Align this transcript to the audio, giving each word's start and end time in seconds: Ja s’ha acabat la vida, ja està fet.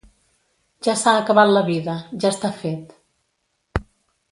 Ja 0.87 0.95
s’ha 1.01 1.13
acabat 1.17 1.51
la 1.51 1.63
vida, 1.67 1.95
ja 2.25 2.33
està 2.37 2.51
fet. 2.65 2.97